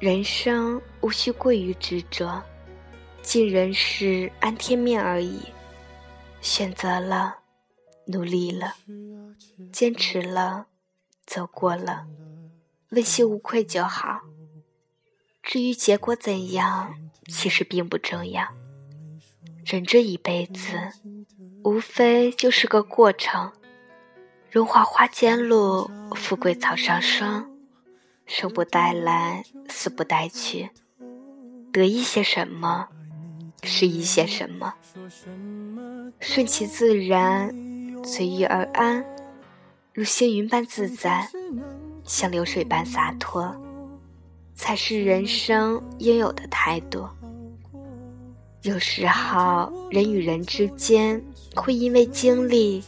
[0.00, 2.42] 人生无需过于执着，
[3.20, 5.42] 尽人事，安天命而已。
[6.40, 7.36] 选择了，
[8.06, 8.76] 努力了，
[9.70, 10.64] 坚持了，
[11.26, 12.06] 走过了，
[12.92, 14.22] 问心无愧就好。
[15.42, 16.94] 至于结果怎样，
[17.28, 18.42] 其实并不重要。
[19.66, 20.92] 人这一辈子，
[21.62, 23.52] 无非就是个过程。
[24.50, 27.46] 荣华花间路，富贵草上霜。
[28.32, 30.70] 生不带来，死不带去。
[31.72, 32.86] 得一些什么，
[33.64, 34.72] 失一些什么。
[36.20, 37.52] 顺其自然，
[38.04, 39.04] 随遇而安，
[39.92, 41.28] 如星云般自在，
[42.04, 43.52] 像流水般洒脱，
[44.54, 47.08] 才是人生应有的态度。
[48.62, 51.20] 有时候，人与人之间
[51.56, 52.84] 会因为经历、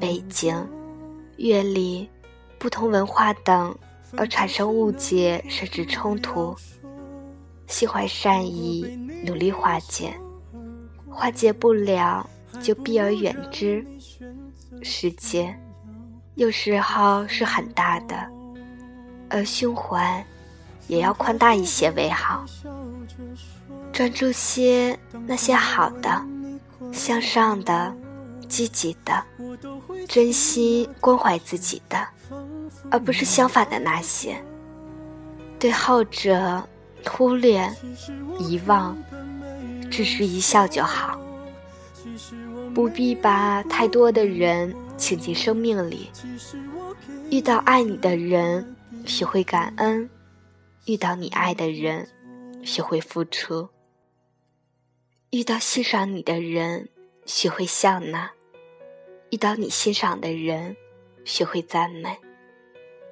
[0.00, 0.66] 背景。
[1.36, 2.08] 阅历、
[2.58, 3.74] 不同文化等
[4.16, 6.54] 而产生误解甚至冲突，
[7.66, 8.84] 心怀善意，
[9.24, 10.12] 努力化解，
[11.08, 12.28] 化解不了
[12.60, 13.86] 就避而远之。
[14.82, 15.54] 世界
[16.34, 18.28] 有时候是很大的，
[19.28, 20.24] 而胸怀
[20.86, 22.44] 也要宽大一些为好。
[23.92, 26.24] 专注些那些好的、
[26.92, 27.94] 向上的。
[28.48, 29.24] 积极的，
[30.08, 32.04] 珍惜关怀自己的，
[32.90, 34.36] 而不是相反的那些。
[35.58, 36.66] 对后者
[37.04, 37.70] 忽略、
[38.38, 38.96] 遗忘，
[39.90, 41.20] 只是一笑就好。
[42.74, 46.10] 不必把太多的人请进生命里。
[47.30, 48.76] 遇到爱你的人，
[49.06, 50.08] 学会感恩；
[50.86, 52.08] 遇到你爱的人，
[52.64, 53.68] 学会付出；
[55.30, 56.88] 遇到欣赏你的人，
[57.26, 58.30] 学会笑纳。
[59.30, 60.76] 遇到你欣赏的人，
[61.24, 62.16] 学会赞美；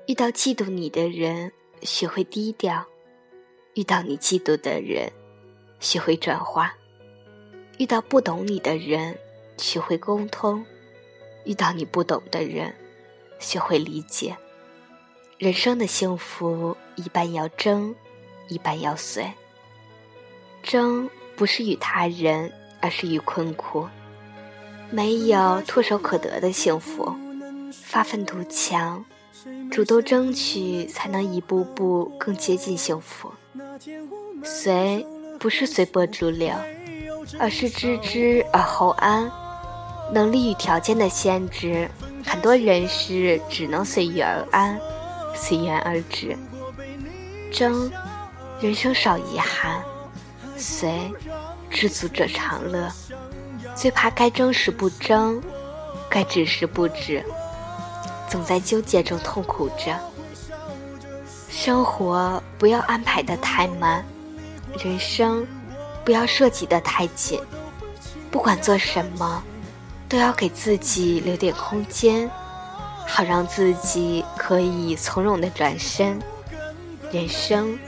[0.09, 1.53] 遇到嫉妒你的人，
[1.83, 2.83] 学会低调；
[3.75, 5.13] 遇到你嫉妒的人，
[5.81, 6.71] 学会转化；
[7.77, 9.19] 遇到不懂你的人，
[9.59, 10.65] 学会沟通；
[11.45, 12.75] 遇到你不懂的人，
[13.39, 14.35] 学会理解。
[15.37, 17.95] 人生的幸福，一半要争，
[18.49, 19.31] 一半要随。
[20.63, 23.87] 争不是与他人，而是与困苦。
[24.91, 27.15] 没有唾手可得的幸福，
[27.71, 29.05] 发愤图强，
[29.71, 33.33] 主动争取，才能一步步更接近幸福。
[34.43, 35.07] 随
[35.39, 36.53] 不是随波逐流，
[37.39, 39.31] 而是知之而后安。
[40.13, 41.89] 能力与条件的限制，
[42.25, 44.81] 很多人是只能随遇而安，
[45.35, 46.37] 随缘而止。
[47.53, 47.91] 争，
[48.61, 49.83] 人生少遗憾；
[50.57, 51.13] 随，
[51.71, 52.91] 知足者常乐。
[53.75, 55.41] 最怕该争时不争，
[56.09, 57.23] 该止时不止，
[58.29, 59.99] 总在纠结中痛苦着。
[61.49, 64.05] 生活不要安排的太满，
[64.79, 65.47] 人生
[66.05, 67.41] 不要设计的太紧。
[68.31, 69.43] 不管做什么，
[70.09, 72.31] 都要给自己留点空间，
[73.07, 76.19] 好让自己可以从容的转身。
[77.11, 77.79] 人生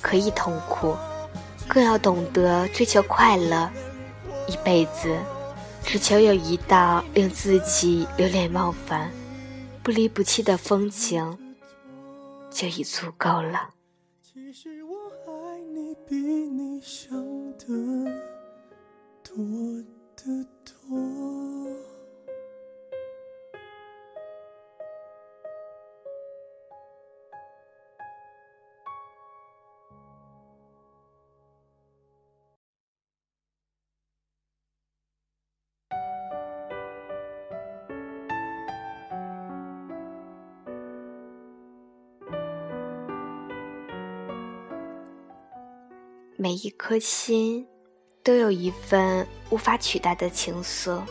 [0.00, 0.96] 可以痛苦，
[1.68, 3.70] 更要懂得追求快乐。
[4.46, 5.16] 一辈子。
[5.82, 9.10] 只求有一道令自己流连忘返、
[9.82, 11.56] 不离不弃的风情，
[12.50, 13.74] 就已足够了。
[14.22, 14.94] 其实我
[15.26, 17.18] 爱你比你想
[17.58, 17.66] 的
[19.22, 19.34] 多
[20.14, 21.89] 得多。
[46.42, 47.66] 每一颗心，
[48.22, 51.02] 都有一份无法取代的情愫，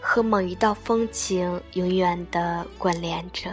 [0.00, 3.50] 和某一道风景永远的关联着。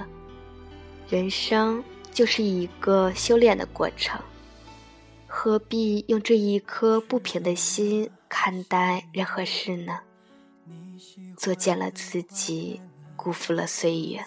[1.09, 4.21] 人生就是一个修炼的过程，
[5.25, 9.97] 何必用这一颗不平的心看待任何事呢？
[11.35, 12.79] 作践了自己，
[13.15, 14.23] 辜负了岁月。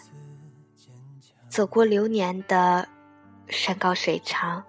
[1.49, 2.89] 走过流年的
[3.47, 4.65] 山高水长。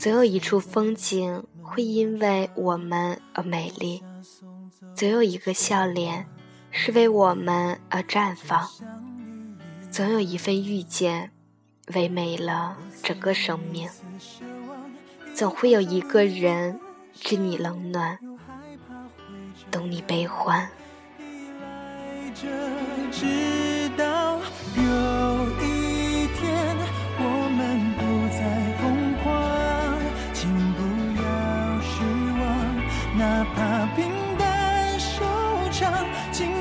[0.00, 4.02] 总有一处风景会因为我们而美丽，
[4.96, 6.26] 总有一个笑脸
[6.70, 8.66] 是为我们而绽放，
[9.90, 11.30] 总有一份遇见
[11.88, 13.90] 唯美了整个生命，
[15.34, 16.80] 总会有一个人
[17.12, 18.18] 知你冷暖，
[19.70, 20.66] 懂你悲欢。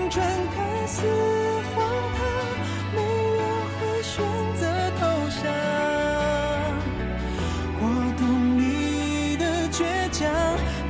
[0.10, 0.26] 转
[0.56, 1.06] 看似
[1.76, 1.86] 荒
[2.18, 2.20] 唐，
[2.96, 2.98] 没
[3.38, 3.40] 人
[3.78, 4.16] 会选
[4.56, 4.66] 择
[5.00, 5.46] 投降。
[7.82, 7.84] 我
[8.18, 8.22] 懂
[8.58, 9.78] 你的倔
[10.12, 10.26] 强，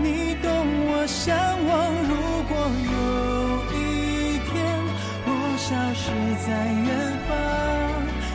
[0.02, 0.48] 你懂
[0.88, 1.36] 我向
[1.68, 1.70] 往。
[2.08, 2.16] 如
[2.48, 2.56] 果
[2.88, 2.96] 有
[3.76, 3.78] 一
[4.48, 4.50] 天
[5.26, 6.06] 我消失
[6.48, 6.48] 在
[6.88, 6.88] 远
[7.28, 7.30] 方，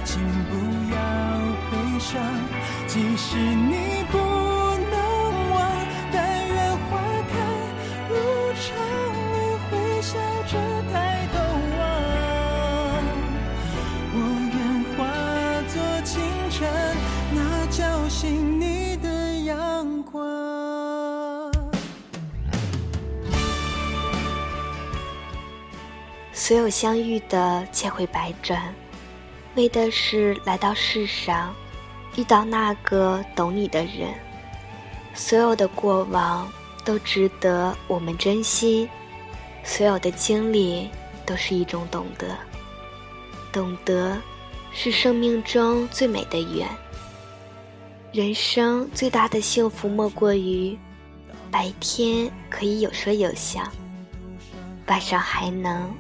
[0.05, 0.21] 请
[0.51, 0.53] 不
[0.93, 0.97] 要
[1.71, 2.13] 悲伤，
[2.87, 4.34] 即使你不。
[26.47, 28.71] 所有相遇的皆会百转，
[29.55, 31.55] 为的是来到世上，
[32.17, 34.13] 遇到那个懂你的人。
[35.15, 36.47] 所有的过往
[36.85, 38.87] 都值得我们珍惜，
[39.65, 40.91] 所有的经历
[41.25, 42.37] 都是一种懂得。
[43.51, 44.15] 懂得，
[44.71, 46.69] 是生命中最美的缘。
[48.13, 50.79] 人生最大的幸福莫过于，
[51.51, 53.63] 白天可以有说有笑，
[54.89, 55.91] 晚上还能。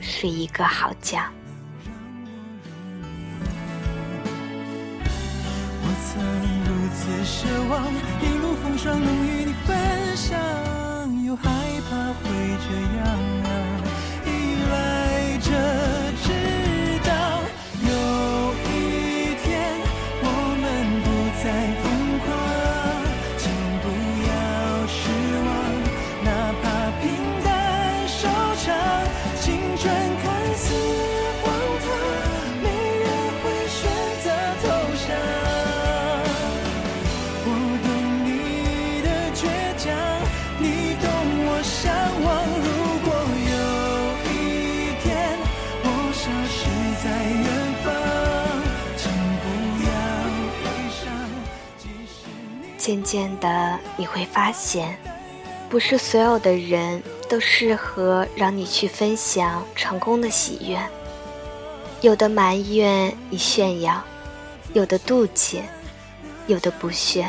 [0.00, 1.18] 睡一个好觉。
[5.82, 6.22] 我曾
[6.64, 7.38] 如此奢
[7.68, 9.76] 望，一路风霜能与你分
[10.16, 10.38] 享，
[11.24, 11.44] 又害
[11.88, 12.24] 怕会
[12.66, 13.04] 这样
[13.44, 13.48] 啊，
[52.78, 54.96] 渐渐的，你会发现，
[55.68, 60.78] 不是所有的人都适合让你去分享成功的喜悦。
[62.00, 64.00] 有的埋怨你炫耀，
[64.72, 65.60] 有的妒忌，
[66.46, 67.26] 有的不屑。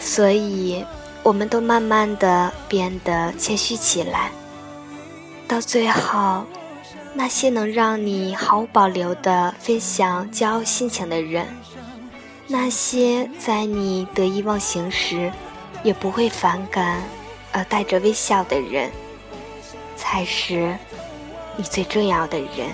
[0.00, 0.84] 所以，
[1.24, 4.30] 我们都慢慢的变得谦虚起来。
[5.48, 6.44] 到最后，
[7.14, 11.46] 那些能让你毫无保留的分享骄傲心情的人。
[12.46, 15.32] 那些在你得意忘形时，
[15.82, 17.02] 也不会反感，
[17.52, 18.90] 而带着微笑的人，
[19.96, 20.76] 才是
[21.56, 22.68] 你最重要的人。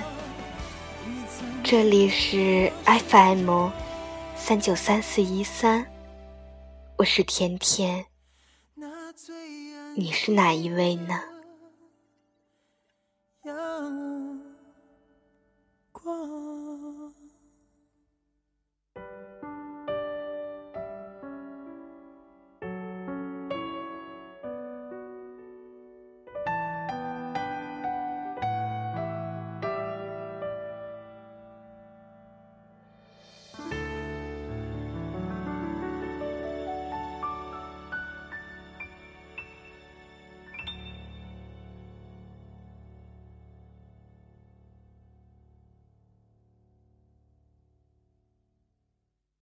[1.62, 3.68] 这里是 FM
[4.34, 5.86] 三九三四一三，
[6.96, 8.04] 我是甜甜，
[10.00, 11.29] 你是哪一位呢？